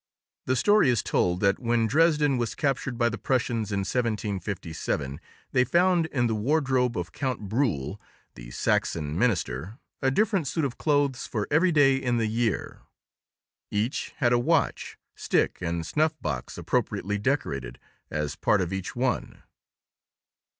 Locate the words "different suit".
10.09-10.65